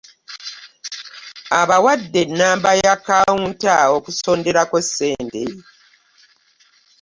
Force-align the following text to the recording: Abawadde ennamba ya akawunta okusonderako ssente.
Abawadde 1.61 2.19
ennamba 2.25 2.69
ya 2.81 2.91
akawunta 2.95 3.75
okusonderako 3.97 4.77
ssente. 4.85 5.43